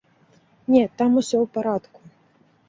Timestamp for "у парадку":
1.45-1.99